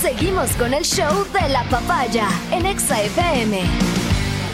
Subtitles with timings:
[0.00, 3.60] Seguimos con el show de la papaya en Exa FM.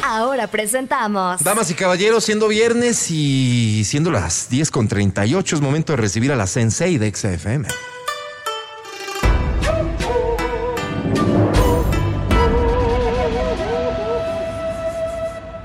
[0.02, 1.40] Ahora presentamos.
[1.44, 6.32] Damas y caballeros, siendo viernes y siendo las 10 con 38, es momento de recibir
[6.32, 7.68] a la Sensei de XFM.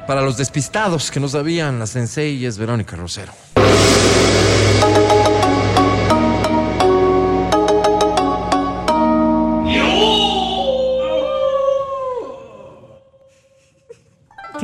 [0.05, 3.33] Para los despistados que no sabían, la Sensei es Verónica Rosero.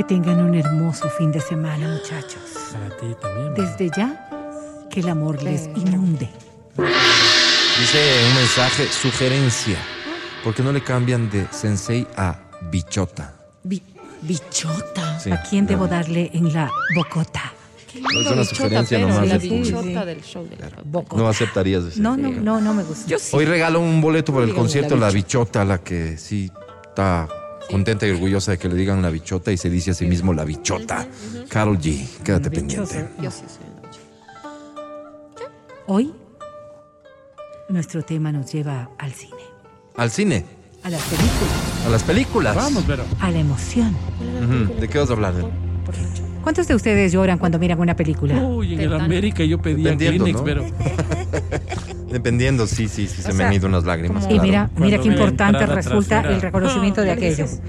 [0.08, 2.42] Tengan un hermoso fin de semana, muchachos.
[2.74, 3.54] Para ti también.
[3.54, 4.30] Desde ya,
[4.90, 6.30] que el amor les inunde.
[6.78, 8.00] Dice
[8.30, 9.78] un mensaje, sugerencia.
[10.44, 12.40] ¿Por qué no le cambian de Sensei a
[12.72, 13.34] Bichota?
[13.64, 13.84] Bi-
[14.22, 15.20] bichota.
[15.20, 17.54] Sí, ¿A quién debo darle en la bocota?
[17.94, 20.06] Es una sugerencia pero nomás la de público.
[20.06, 20.84] del show de la papaya.
[20.86, 21.22] Bocota.
[21.22, 22.00] No aceptarías ese.
[22.00, 23.08] No, no, no, no me gusta.
[23.08, 23.36] Yo sí.
[23.36, 26.52] Hoy regalo un boleto para el Díganle concierto La Bichota, la que sí
[26.86, 27.28] está
[27.70, 30.34] contenta y orgullosa de que le digan La Bichota y se dice a sí mismo
[30.34, 31.08] La Bichota.
[31.50, 33.08] Carol G, quédate pendiente.
[33.22, 35.52] Yo sí soy bichota.
[35.88, 36.14] Hoy,
[37.70, 39.34] nuestro tema nos lleva al cine,
[39.96, 40.46] Al cine,
[40.84, 42.56] a las películas, a las películas.
[42.56, 43.04] Vamos, Vero.
[43.20, 43.96] a la emoción.
[44.80, 45.34] ¿De qué vas a hablar?
[46.44, 48.36] ¿Cuántos de ustedes lloran cuando miran una película?
[48.42, 50.44] Uy, en el América yo pedía Kleenex, ¿no?
[50.44, 50.66] pero
[52.18, 54.24] Dependiendo, sí, sí, sí, se me sea, han ido unas lágrimas.
[54.26, 54.48] como- Y claro.
[54.48, 57.60] mira, mira qué importante resulta el reconocimiento de Ah, aquellos.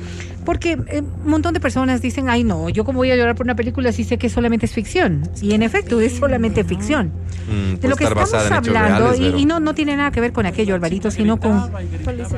[0.45, 3.45] Porque eh, un montón de personas dicen, ay no, yo como voy a llorar por
[3.45, 5.29] una película si sé que solamente es ficción.
[5.43, 7.09] Y en efecto, es solamente ficción.
[7.49, 10.23] Mm, De lo que estamos hablando, reales, y, pero- y no, no tiene nada que
[10.23, 11.71] ver con aquello, Alvarito, sino con,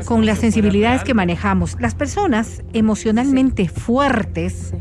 [0.05, 1.77] con las sensibilidades que manejamos.
[1.78, 4.72] Las personas emocionalmente fuertes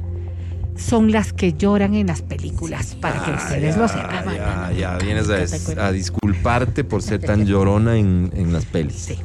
[0.80, 4.26] son las que lloran en las películas, para que ustedes lo sepan.
[4.34, 8.96] Ya, ya, vienes a, a disculparte por ser tan llorona en, en las pelis.
[8.96, 9.18] Sí.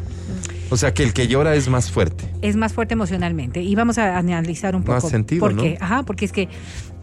[0.70, 2.24] O sea que el que llora es más fuerte.
[2.42, 3.62] es más fuerte emocionalmente.
[3.62, 4.94] Y vamos a analizar un poco.
[4.94, 5.76] Más sentido, por qué.
[5.78, 5.84] ¿no?
[5.84, 6.48] Ajá, porque es que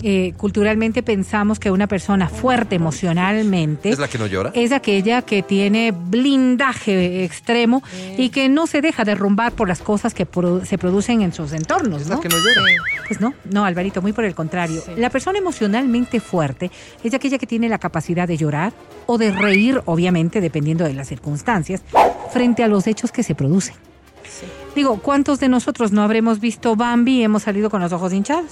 [0.03, 4.51] eh, culturalmente pensamos que una persona fuerte emocionalmente ¿Es la que no llora?
[4.53, 7.83] es aquella que tiene blindaje extremo
[8.17, 11.53] y que no se deja derrumbar por las cosas que produ- se producen en sus
[11.53, 12.15] entornos, Es ¿no?
[12.15, 12.61] la que no llora.
[13.07, 14.81] Pues no, no, Alvarito, muy por el contrario.
[14.97, 16.71] La persona emocionalmente fuerte
[17.03, 18.73] es aquella que tiene la capacidad de llorar
[19.05, 21.81] o de reír, obviamente, dependiendo de las circunstancias,
[22.31, 23.75] frente a los hechos que se producen.
[24.75, 28.51] Digo, ¿cuántos de nosotros no habremos visto Bambi y hemos salido con los ojos hinchados?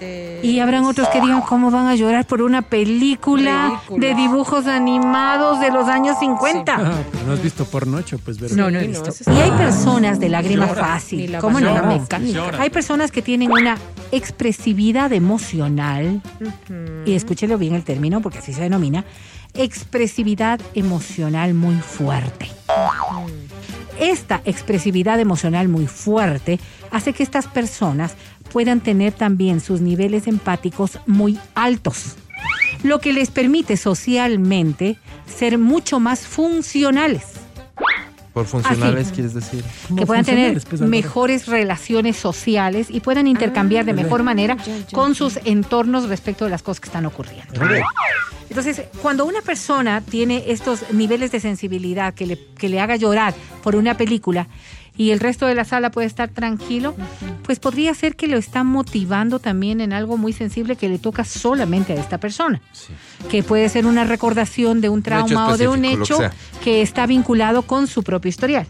[0.00, 4.06] Eh, Y habrán otros que digan cómo van a llorar por una película, Película.
[4.08, 6.74] de dibujos animados de los años 50.
[6.74, 8.54] Ah, pero no has visto pornocho, pues Vero.
[8.56, 9.30] No, no he Sí, no, visto.
[9.32, 10.86] Y hay personas de lágrima Llora.
[10.86, 11.32] Fácil.
[11.32, 11.68] la ¿Cómo no?
[11.74, 12.38] Llora, mecánica.
[12.38, 12.60] llora.
[12.62, 13.76] Hay personas que tienen una
[14.12, 16.20] expresividad emocional,
[17.06, 19.04] y escúchelo bien el término porque así se denomina,
[19.54, 22.50] expresividad emocional muy fuerte.
[23.98, 28.14] Esta expresividad emocional muy fuerte hace que estas personas
[28.56, 32.14] puedan tener también sus niveles empáticos muy altos,
[32.82, 34.96] lo que les permite socialmente
[35.26, 37.24] ser mucho más funcionales
[38.32, 39.14] Por funcionales, Así.
[39.14, 39.62] quieres decir.
[39.94, 44.56] Que puedan tener pues, mejores relaciones sociales y puedan intercambiar de mejor manera
[44.90, 47.60] con sus entornos respecto de las cosas que están ocurriendo.
[48.48, 53.34] Entonces, cuando una persona tiene estos niveles de sensibilidad que le, que le haga llorar
[53.62, 54.48] por una película
[54.96, 56.94] y el resto de la sala puede estar tranquilo,
[57.42, 61.24] pues podría ser que lo está motivando también en algo muy sensible que le toca
[61.24, 62.60] solamente a esta persona.
[63.30, 66.18] Que puede ser una recordación de un trauma o de un hecho
[66.62, 68.66] que está vinculado con su propio historial.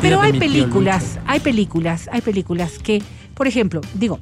[0.00, 3.02] Pero hay películas, hay películas, hay películas que,
[3.34, 4.20] por ejemplo, digo,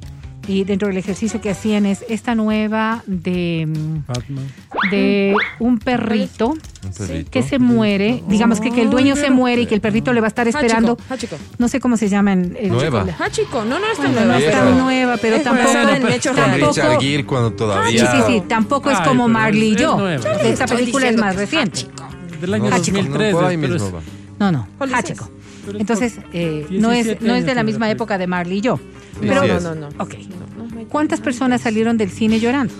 [0.49, 3.67] y dentro del ejercicio que hacían es esta nueva de,
[4.07, 4.47] Batman.
[4.91, 6.61] de un perrito Un
[6.97, 7.31] perrito.
[7.31, 10.21] que se muere, digamos que, que el dueño se muere y que el perrito le
[10.21, 11.37] va a estar esperando, Hachiko.
[11.59, 13.07] no sé cómo se llama en el Nueva.
[13.19, 13.65] Hachiko.
[13.65, 14.39] No, no es tan Bueno, no nueva.
[14.47, 16.15] es tan nueva, pero Es tampoco, Con reales.
[16.15, 18.11] Richard Gere cuando Sí, todavía.
[18.13, 19.93] sí, sí, tampoco es como pero Marley y yo.
[20.09, 20.41] es nueva.
[20.43, 21.87] Esta película es más reciente.
[22.41, 22.97] Del año No, Hachiko.
[22.99, 23.33] 2003.
[23.35, 24.03] no, pero.
[24.41, 24.67] No, no.
[24.93, 25.31] Hachiko.
[25.67, 28.61] Pero Entonces, eh, no es, 17 no es de la misma época de Marley y
[28.63, 28.81] yo.
[29.29, 29.89] Pero, no, no, no.
[30.03, 30.15] ok.
[30.89, 32.75] ¿Cuántas personas salieron del cine llorando?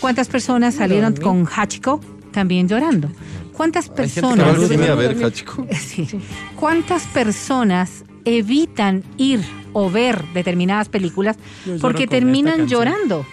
[0.00, 2.00] ¿Cuántas personas salieron con Hachiko
[2.32, 3.08] también llorando?
[3.52, 5.24] ¿Cuántas Hay gente que va al personas, a ver.
[5.24, 5.66] Hachiko.
[5.78, 6.08] Sí.
[6.56, 9.40] cuántas personas evitan ir
[9.72, 11.36] o ver determinadas películas
[11.80, 12.68] porque terminan canción.
[12.68, 13.26] llorando?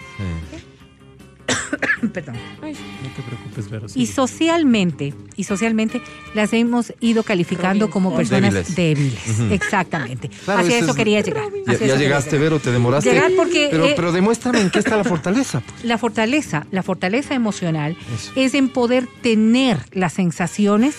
[2.12, 2.36] Perdón.
[2.62, 3.86] Ay, No te preocupes, Vero.
[3.94, 6.00] Y socialmente, y socialmente
[6.34, 9.40] las hemos ido calificando como personas Débiles.
[9.50, 10.28] Exactamente.
[10.44, 11.44] Claro, Hacia eso es- quería llegar.
[11.66, 13.12] Ya, llegaste, Vero, te demoraste.
[13.12, 15.60] Llegar porque, Pero, eh, pero demuéstrame en qué está la fortaleza.
[15.60, 15.84] pues.
[15.90, 18.32] La fortaleza, la fortaleza emocional Eso.
[18.36, 20.94] es en poder tener las sensaciones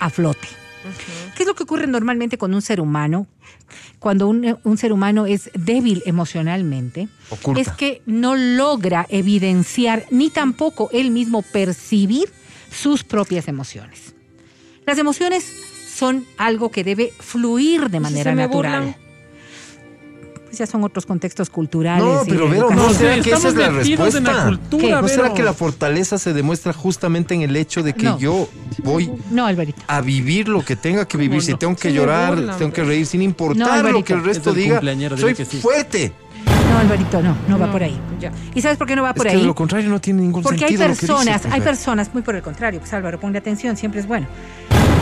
[0.00, 0.48] a flote.
[1.36, 3.26] ¿Qué es lo que ocurre normalmente con un ser humano?
[3.98, 7.60] Cuando un, un ser humano es débil emocionalmente, Oculta.
[7.60, 12.30] es que no logra evidenciar ni tampoco él mismo percibir
[12.70, 14.14] sus propias emociones.
[14.86, 15.44] Las emociones
[15.94, 18.80] son algo que debe fluir de si manera se me natural.
[18.82, 18.96] burlan?
[20.52, 22.04] Pues ya son otros contextos culturales.
[22.04, 22.68] No, pero Vero.
[22.70, 24.44] ¿no será que esa es la la respuesta?
[24.44, 25.02] cultura, ¿Qué?
[25.02, 28.18] ¿No será que la fortaleza se demuestra justamente en el hecho de que No.
[28.18, 28.50] yo
[28.84, 29.80] voy No, Alvarito.
[29.86, 31.38] a vivir lo que tenga que vivir?
[31.38, 34.52] ¿Cómo Si tengo que llorar, tengo que reír, sin No, importar lo que el resto
[34.52, 34.78] diga.
[35.16, 35.44] Soy sí.
[35.56, 36.12] fuerte.
[36.70, 37.98] No, Alvarito, no, no, va por ahí.
[38.20, 38.30] ya.
[38.54, 39.40] ¿Y sabes por qué no va por que ahí?
[39.40, 42.10] de lo contrario no tiene ningún Porque hay sentido lo que dices, personas, hay personas,
[42.12, 44.26] muy por el contrario, pues Álvaro, ponle atención, siempre es bueno.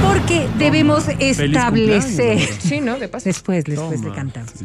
[0.07, 3.01] Porque debemos establecer, Sí, ¿no?
[3.01, 3.25] De paso.
[3.25, 4.51] después, después le cantamos.
[4.57, 4.65] Sí.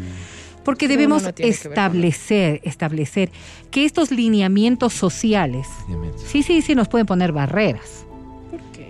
[0.65, 3.31] Porque debemos no, no que establecer, establecer
[3.71, 5.67] que estos lineamientos sociales,
[6.27, 8.05] sí, sí, sí nos pueden poner barreras.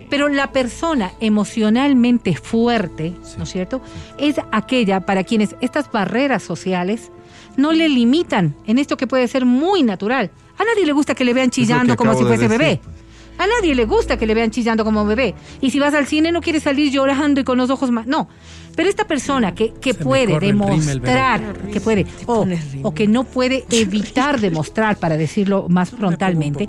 [0.10, 3.82] Pero la persona emocionalmente fuerte, ¿no es cierto?
[4.18, 7.12] Es aquella para quienes estas barreras sociales
[7.58, 10.32] no le limitan en esto que puede ser muy natural.
[10.58, 12.80] A nadie le gusta que le vean chillando como si de fuese bebé.
[12.84, 12.96] pues.
[13.38, 15.36] A nadie le gusta que le vean chillando como bebé.
[15.60, 18.08] Y si vas al cine no quieres salir llorando y con los ojos más.
[18.08, 18.30] No.
[18.76, 21.42] Pero esta persona que, que puede demostrar,
[21.72, 22.46] que puede, o,
[22.84, 26.66] o que no puede evitar demostrar, para decirlo más frontalmente,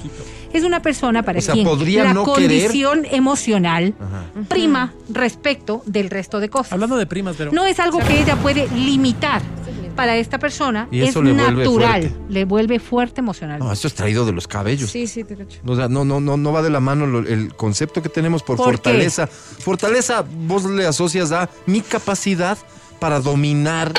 [0.53, 4.25] es una persona para O sea, quien la no querer- condición emocional Ajá.
[4.49, 6.73] prima respecto del resto de cosas.
[6.73, 9.43] Hablando de primas, pero No es algo que ella puede limitar.
[9.97, 13.67] Para esta persona Y es le natural, le vuelve fuerte emocionalmente.
[13.67, 14.91] No, esto es traído de los cabellos.
[14.91, 15.59] Sí, sí, te cacho.
[15.67, 18.43] O sea, no, no, no, no va de la mano lo- el concepto que tenemos
[18.43, 18.73] por, ¿Por qué?
[18.73, 19.27] fortaleza.
[19.27, 22.59] Fortaleza, vos le asocias a mi capacidad
[23.01, 23.93] para dominar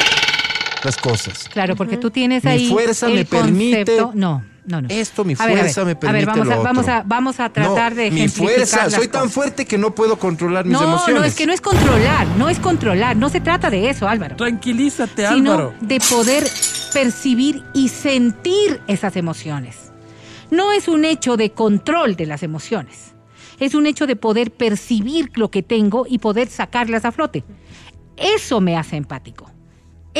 [0.83, 1.49] las cosas.
[1.51, 4.87] Claro, porque tú tienes Mi ahí fuerza el me permite No, no, no.
[4.91, 6.83] Esto, mi A ver, a fuerza ver, me permite A ver, vamos, lo a, vamos,
[6.83, 6.93] otro.
[6.93, 9.33] a, vamos a tratar No, de mi fuerza, las soy tan cosas.
[9.33, 11.19] fuerte que no puedo controlar mis no, emociones.
[11.21, 14.35] no, es que no es controlar, no es controlar, no se trata de eso, Álvaro.
[14.35, 15.73] tranquilízate, sino Álvaro.
[15.81, 16.43] de poder
[16.93, 19.91] percibir y sentir esas emociones.
[20.51, 23.13] No es un hecho de control de las emociones,
[23.59, 27.43] es un hecho de poder percibir lo que tengo y poder sacarlas a flote.
[28.17, 29.49] Eso me hace empático.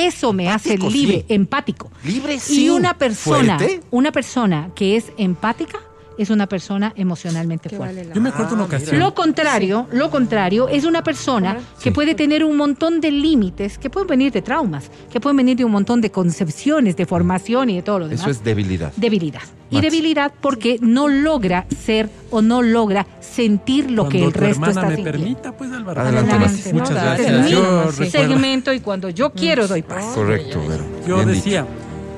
[0.06, 1.34] Eso me hace libre, sí.
[1.34, 1.92] empático.
[2.04, 2.66] Libre, sí.
[2.66, 3.82] Y una persona, ¿Fuerte?
[3.90, 5.80] una persona que es empática
[6.18, 7.96] es una persona emocionalmente fuerte.
[7.96, 9.00] vale la Yo me acuerdo una Ah, ocasión.
[9.00, 11.92] Lo contrario, lo contrario es una persona ¿Cómo que Sí.
[11.92, 15.66] puede tener un montón de límites que pueden venir de traumas, que pueden venir de
[15.66, 18.22] un montón de concepciones, de formación y de todo lo demás.
[18.22, 18.92] Eso es debilidad.
[18.96, 19.42] debilidad.
[19.70, 24.66] Y debilidad porque no logra ser o no logra sentir lo que el tu resto
[24.66, 25.12] está me sintiendo.
[25.12, 26.00] permita, pues Álvaro.
[26.02, 26.74] Adelante, Adelante, Max.
[26.74, 26.80] ¿no?
[26.80, 27.44] Muchas gracias.
[27.46, 28.10] mi Yo Sí.
[28.10, 30.06] segmento y cuando yo quiero doy paz.
[30.16, 30.84] Correcto, Vero.
[31.06, 31.66] Yo decía,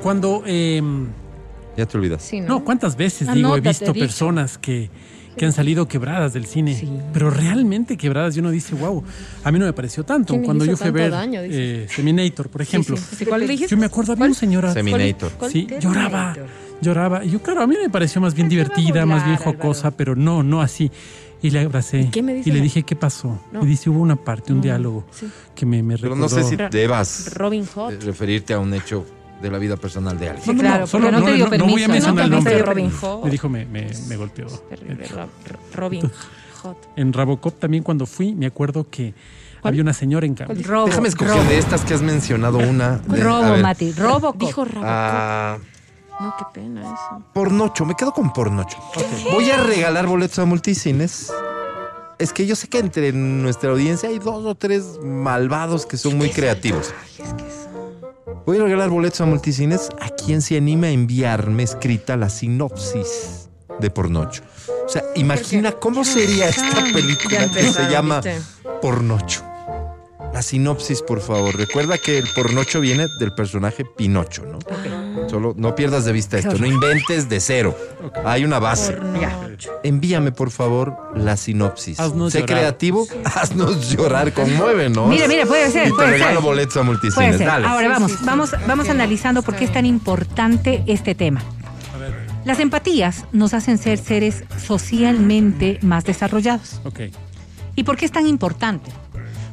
[0.04, 0.81] cuando eh,
[1.79, 2.21] Ya te olvidas.
[2.21, 2.47] Sí, ¿no?
[2.59, 4.05] No, ¿cuántas veces digo he visto dice.
[4.05, 4.89] personas que,
[5.37, 6.75] que han salido quebradas del cine?
[6.75, 6.89] Sí.
[7.13, 9.03] Pero realmente quebradas y uno dice, wow,
[9.43, 10.33] a mí no me pareció tanto.
[10.33, 13.25] ¿Quién les Cuando yo fui a ver daño, eh, Seminator, por ejemplo, Sí, sí.
[13.25, 13.67] ¿Cuál dijiste?
[13.73, 15.31] yo me acuerdo, había una señora, Seminator.
[15.33, 15.51] ¿Cuál?
[15.51, 16.35] sí, lloraba,
[16.81, 17.23] lloraba.
[17.23, 19.95] Y yo, claro, a mí me pareció más bien divertida, más bien jocosa, Álvaro.
[19.97, 20.91] pero no, no así.
[21.41, 22.01] Y le abracé.
[22.01, 23.39] ¿Y qué me dice y le dije, ¿qué pasó?
[23.53, 23.63] No.
[23.63, 25.25] Y dice, hubo una parte, un diálogo sí.
[25.55, 26.21] que me, me Pero recordó.
[26.23, 27.93] no sé si debas Robin Hood.
[27.93, 29.05] eh, referirte a un hecho
[29.41, 30.45] de la vida personal de alguien.
[30.45, 31.94] Sí, claro, solo porque no te dio no voy permiso, a ¿no?
[31.94, 32.59] mencionar el No nombre.
[32.62, 33.18] Robin permiso.
[33.18, 33.24] Hood.
[33.25, 34.47] Me dijo, me, me, me golpeó.
[34.47, 35.07] Terrible.
[35.74, 36.12] Robin
[36.63, 36.75] Hood.
[36.95, 39.13] En Rabocop también cuando fui, me acuerdo que
[39.63, 40.65] había una señora en cambio.
[40.68, 42.98] Robo, Déjame escoger robo, de estas que has mencionado una.
[42.98, 44.34] de- robo, Mati, robo.
[44.38, 44.84] Dijo Robocop.
[44.86, 45.58] ah,
[46.19, 47.24] No, qué pena eso.
[47.34, 48.77] pornocho, me quedo con pornocho.
[49.31, 51.31] Voy a regalar boletos a multicines.
[52.17, 56.17] Es que yo sé que entre nuestra audiencia hay dos o tres malvados que son
[56.17, 56.93] muy creativos.
[58.45, 63.50] Voy a regalar boletos a multicines a quien se anime a enviarme escrita la sinopsis
[63.79, 64.43] de pornocho.
[64.86, 68.21] O sea, imagina cómo sería esta película que se llama.
[68.81, 69.43] Pornocho.
[70.33, 71.55] La sinopsis, por favor.
[71.55, 74.59] Recuerda que el pornocho viene del personaje Pinocho, ¿no?
[75.29, 77.77] Solo no pierdas de vista esto, no inventes de cero.
[78.25, 78.98] Hay una base.
[79.83, 82.00] Envíame, por favor, la sinopsis.
[82.00, 82.57] Haznos sé llorar.
[82.59, 85.07] creativo, haznos llorar, conmuévenos.
[85.09, 86.43] Mira, mira, puede ser, Y te puede regalo ser.
[86.43, 87.38] boletos a Puede multicines.
[87.38, 87.48] ser.
[87.48, 87.67] Dale.
[87.67, 88.24] Ahora vamos, sí, sí.
[88.25, 88.91] vamos, vamos Sí.
[88.91, 91.41] analizando por qué es tan importante este tema.
[92.45, 96.81] Las empatías nos hacen ser seres socialmente más desarrollados.
[96.86, 97.01] ok.
[97.75, 98.91] ¿Y por qué es tan importante?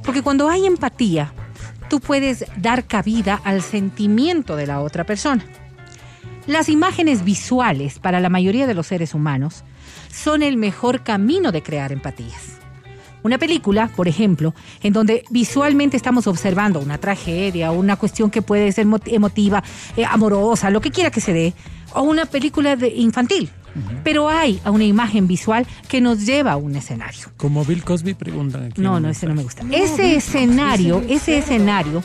[0.04, 1.32] Porque cuando hay empatía,
[1.88, 5.44] tú puedes dar cabida al sentimiento de la otra persona.
[6.46, 9.64] Las imágenes visuales para la mayoría de los seres humanos
[10.12, 12.58] son el mejor camino de crear empatías.
[13.22, 18.70] Una película, por ejemplo, en donde visualmente estamos observando una tragedia, una cuestión que puede
[18.70, 19.64] ser mot- emotiva,
[19.96, 21.52] eh, amorosa, lo que quiera que se dé,
[21.92, 23.50] o una película de infantil.
[24.04, 27.28] Pero hay una imagen visual que nos lleva a un escenario.
[27.36, 28.80] Como Bill Cosby preguntan aquí.
[28.80, 29.64] No, no, ese no me gusta.
[29.70, 32.02] ese escenario, ese escenario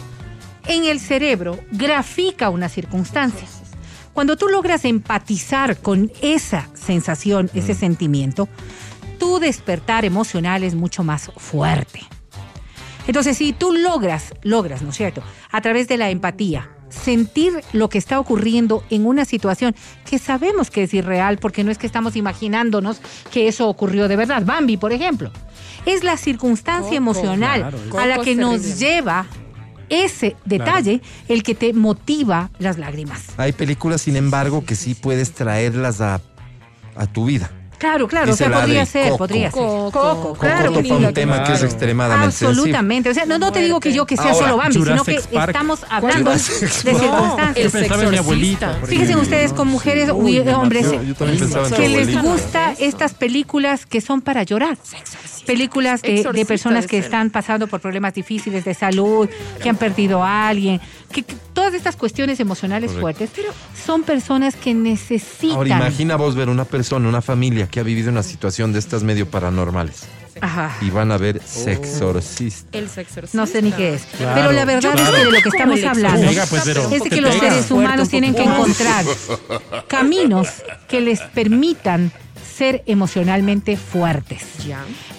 [0.68, 3.48] en el cerebro grafica una circunstancia.
[4.14, 8.50] Cuando tú logras empatizar con esa sensación, ese sentimiento,
[9.20, 12.02] tu despertar emocional es mucho más fuerte.
[13.08, 17.90] Entonces, si tú logras, logras, ¿no es cierto?, a través de la empatía, sentir lo
[17.90, 19.76] que está ocurriendo en una situación
[20.06, 23.02] que sabemos que es irreal, porque no es que estamos imaginándonos
[23.32, 24.44] que eso ocurrió de verdad.
[24.46, 25.32] Bambi, por ejemplo,
[25.86, 29.26] es la circunstancia Coco, emocional claro, a la que nos lleva
[29.92, 33.26] ese detalle el que te motiva las lágrimas.
[33.38, 36.22] Hay películas, sin embargo, que sí puedes traerlas a,
[36.96, 37.52] a tu vida.
[37.82, 39.18] Claro, claro, Dice o sea, podría ser, Coco.
[39.18, 39.60] podría ser.
[39.60, 39.92] Coco.
[39.92, 42.52] Coco, Coco claro Coco topa un tema que es extremadamente sensible.
[42.52, 43.10] Absolutamente.
[43.10, 45.14] O sea, no, no te digo que yo que sea Ahora, solo Bambi, sino que
[45.14, 45.50] Jurassic Park.
[45.50, 47.58] estamos hablando de Jurassic circunstancias.
[47.58, 48.80] el pensaba en mi abuelita.
[48.86, 50.92] Fíjense ustedes con mujeres uy, hombres.
[50.92, 52.84] Yo, yo que les gusta Eso.
[52.84, 54.78] estas películas que son para llorar.
[55.48, 59.28] Películas de, personas que están pasando por problemas difíciles de salud,
[59.60, 60.80] que han perdido a alguien,
[61.12, 63.26] que, que todas estas cuestiones emocionales Correcto.
[63.28, 63.46] fuertes
[63.86, 65.58] son personas que necesitan.
[65.58, 69.04] Ahora imagina vos ver una persona, una familia que ha vivido una situación de estas
[69.04, 70.04] medio paranormales
[70.42, 70.76] Ajá.
[70.82, 72.74] y van a ver Sexorcist.
[72.74, 73.38] El sexorcista.
[73.38, 74.04] No sé ni qué es.
[74.18, 75.04] Claro, Pero la verdad claro.
[75.04, 78.10] es que de lo que estamos hablando pues, pero- es de que los seres humanos
[78.10, 79.06] tienen que encontrar
[79.88, 80.48] caminos
[80.88, 82.12] que les permitan
[82.58, 84.44] ser emocionalmente fuertes.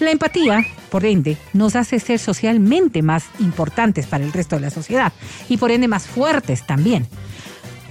[0.00, 4.70] La empatía, por ende, nos hace ser socialmente más importantes para el resto de la
[4.70, 5.11] sociedad
[5.49, 7.08] y por ende más fuertes también.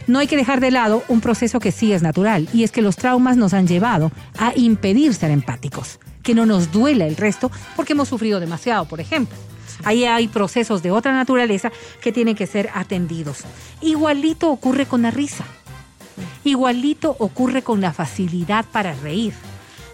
[0.06, 2.84] No hay que dejar de lado un proceso que sí es natural y es que
[2.84, 7.50] los traumas nos han llevado a impedir ser empáticos, que no nos duela el resto
[7.76, 9.36] porque hemos sufrido demasiado, por ejemplo.
[9.84, 13.40] Ahí hay procesos de otra naturaleza que tienen que ser atendidos.
[13.82, 15.46] Igualito ocurre con la risa.
[16.44, 19.34] Igualito ocurre con la facilidad para reír.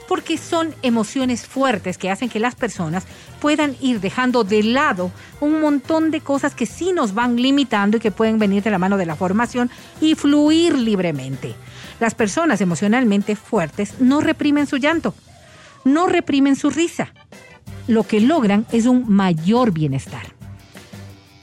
[0.08, 3.06] Porque son emociones fuertes que hacen que las personas
[3.42, 5.12] puedan ir dejando de lado
[5.42, 8.80] un montón de cosas que sí nos van limitando y que pueden venir de la
[8.80, 11.56] mano de la formación y fluir libremente.
[12.00, 15.14] Las personas emocionalmente fuertes no reprimen su llanto,
[15.84, 17.14] no reprimen su risa.
[17.88, 20.37] Lo que logran es un mayor bienestar.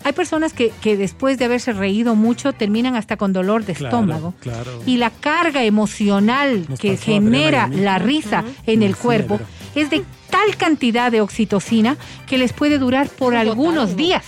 [0.05, 3.97] Hay personas que, que después de haberse reído mucho terminan hasta con dolor de Claro,
[3.97, 4.35] estómago.
[4.41, 4.83] claro.
[4.87, 9.41] Y la carga emocional Nos que genera la risa en el cuerpo
[9.75, 11.97] es de tal cantidad de oxitocina
[12.27, 14.25] que les puede durar por Como algunos días.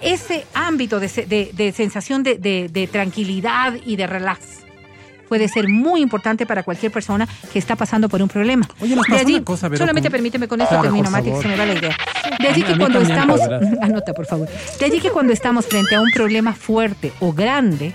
[0.00, 4.61] Ese ámbito de, se- de- de sensación de, de- de tranquilidad y de relax
[5.32, 8.68] puede ser muy importante para cualquier persona que está pasando por un problema.
[8.80, 11.48] Oye, nos De allí, una cosa, solamente con- permíteme con esto termino, Mati, que se
[11.48, 11.96] me va la idea.
[12.38, 13.40] De allí que cuando estamos,
[13.80, 14.46] anota por favor,
[14.78, 17.94] de allí que cuando estamos frente a un problema fuerte o grande,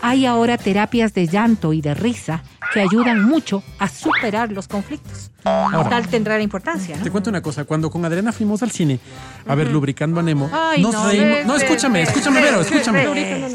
[0.00, 5.30] hay ahora terapias de llanto y de risa que ayudan mucho a superar los conflictos.
[5.42, 7.02] Tal tendrá la importancia, ¿no?
[7.02, 9.00] Te cuento una cosa, cuando con Adriana fuimos al cine
[9.46, 11.44] a ver Lubricando a Nemo, Ay, nos no, reímos.
[11.46, 13.06] no, escúchame, escúchame, ve, Vero, ve, escúchame.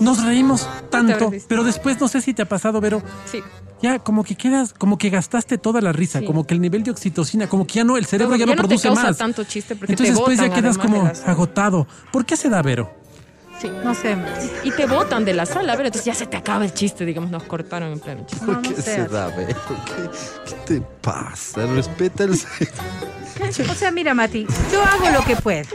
[0.01, 3.41] Nos reímos tanto, pero después no sé si te ha pasado, Vero, Sí.
[3.81, 6.25] ya como que quedas, como que gastaste toda la risa, Sí.
[6.25, 8.45] como que el nivel de oxitocina, como que ya no, el cerebro No, ya, ya
[8.47, 9.17] no no te produce causa más.
[9.17, 11.87] tanto chiste porque Entonces te después ya botan quedas como agotado.
[12.11, 12.91] ¿Por qué se da, Vero?
[13.61, 13.71] Sí.
[13.83, 14.15] No sé.
[14.63, 17.31] Y te botan de la sala, ver, entonces ya se te acaba el chiste, digamos,
[17.31, 18.45] nos cortaron en pleno chiste.
[18.45, 18.95] ¿Por No, no qué sé.
[18.95, 19.33] se da?
[19.35, 21.65] ¿Qué, qué te pasa?
[21.65, 22.31] Respeta el...
[22.33, 25.67] O sea, mira, Mati, yo hago lo que puedo.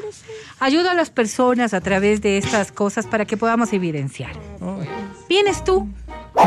[0.61, 4.33] Ayudo a las personas a través de estas cosas para que podamos evidenciar.
[5.29, 5.89] Vienes tú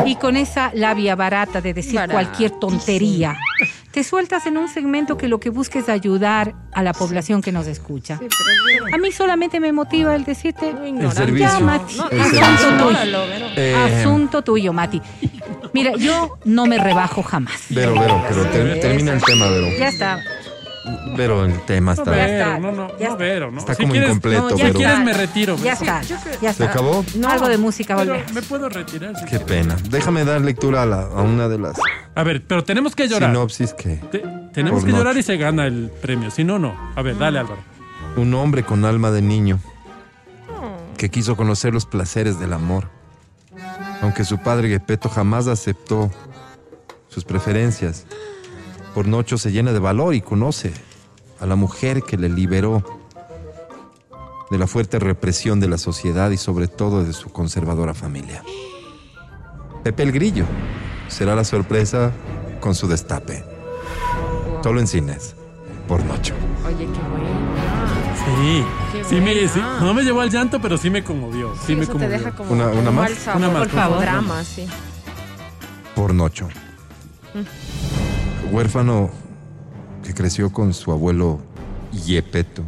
[0.04, 3.36] y con esa labia barata de decir Barata, cualquier tontería,
[3.92, 7.50] te sueltas en un segmento que lo que busca es ayudar a la población que
[7.52, 8.18] nos escucha.
[8.18, 11.16] Sí, pero A mí solamente me motiva el decirte, ignorante.
[11.16, 11.48] servicio.
[11.48, 13.26] ya, Mati, No, El no, servicio.
[13.26, 13.46] Vero.
[13.56, 15.00] Eh, asunto tuyo, Mati.
[15.72, 17.64] Mira, yo no me rebajo jamás.
[17.70, 19.66] Vero, Vero, pero ter- termina el tema, Vero.
[19.78, 20.20] Ya está.
[21.16, 22.16] Vero, el tema No, está...
[22.16, 23.14] Ya Vero, no, no, ya no, está.
[23.16, 23.58] Vero, no.
[23.58, 24.78] Está Si como quieres- incompleto, No, ya Si Vero.
[24.78, 25.56] quieres me retiro.
[25.56, 26.02] Ya está.
[26.02, 26.64] Ya ¿Se está.
[26.66, 27.04] acabó?
[27.16, 27.28] No.
[27.28, 28.32] Algo de música, Pero volvemos.
[28.32, 29.14] me puedo retirar.
[29.16, 29.46] si Qué quieres.
[29.46, 29.76] pena.
[29.90, 31.76] Déjame dar lectura a, la- a una de las
[32.14, 33.30] A ver, pero tenemos que llorar.
[33.30, 33.96] sinopsis que...
[34.10, 35.20] Te- tenemos que llorar noche.
[35.20, 36.30] y se gana el premio.
[36.30, 36.74] Si no, no.
[36.94, 37.60] A ver, dale, Álvaro.
[38.16, 39.58] Un hombre con alma de niño
[40.96, 42.88] que quiso conocer los placeres del amor.
[44.02, 46.10] Aunque su padre Gepetto jamás aceptó
[47.08, 48.06] sus preferencias,
[48.96, 50.72] por Nocho se llena de valor y conoce
[51.38, 52.82] a la mujer que le liberó
[54.50, 58.42] de la fuerte represión de la sociedad y sobre todo de su conservadora familia.
[59.84, 60.46] Pepe el Grillo
[61.08, 62.10] será la sorpresa
[62.58, 63.44] con su destape.
[64.64, 65.36] Solo en cines.
[65.86, 66.32] por Nocho.
[66.66, 67.26] Oye, qué bueno.
[68.24, 71.52] Sí, Qué sí me, sí, no me llevó al llanto, pero sí me conmovió.
[71.66, 72.18] Sí, me eso te conmovió.
[72.18, 73.10] deja como Una- una un más.
[73.12, 73.90] sabor, Una más, por por favor.
[73.98, 74.02] favor.
[74.22, 74.66] Drama, sí.
[75.94, 76.48] Por Nocho.
[78.50, 79.10] Huérfano
[80.04, 81.40] que creció con su abuelo
[82.06, 82.62] Yepeto,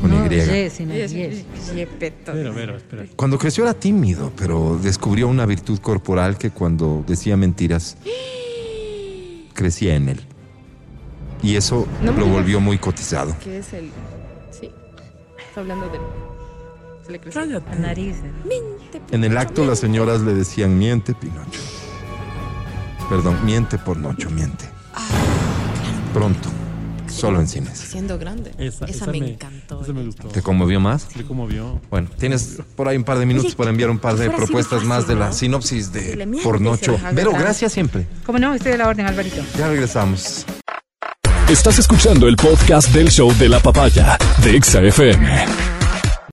[0.00, 0.46] con No, Y.
[0.48, 1.44] yes, sino Y es- yes.
[1.74, 2.32] Yepeto.
[2.32, 3.04] Pero, pero, espera.
[3.16, 7.96] Cuando creció era tímido, pero descubrió una virtud corporal que cuando decía mentiras
[9.54, 10.20] crecía en él.
[11.42, 13.34] Y eso No lo volvió muy cotizado.
[13.42, 13.90] ¿Qué es el...?
[14.50, 14.70] Sí.
[15.48, 15.98] Está hablando de...
[17.04, 17.44] Se le creció.
[17.44, 18.16] La nariz.
[18.16, 18.32] ¿eh?
[18.46, 21.60] Miente, En el Pinocho, acto las señoras le decían miente, Pinocho.
[23.08, 24.64] Perdón, miente por Nocho, miente.
[26.12, 26.48] Pronto,
[27.08, 27.78] solo en cines.
[27.78, 28.52] Siendo grande.
[28.58, 29.82] Esa, Esa, me, encantó.
[29.82, 30.28] Esa me gustó.
[30.28, 31.08] ¿Te conmovió más?
[31.16, 31.80] Me conmovió.
[31.90, 34.84] Bueno, tienes por ahí un par de minutos Oye, para enviar un par de propuestas
[34.84, 35.32] más de la ¿no?
[35.32, 36.92] sinopsis de mientes, Por se Nocho.
[36.92, 38.06] deja Vero, gracias siempre.
[38.24, 38.54] ¿Cómo no?
[38.54, 39.42] Estoy de la orden, Alvarito.
[39.58, 40.46] Ya regresamos.
[41.48, 45.75] Estás escuchando el podcast del show de la papaya de Exa FM.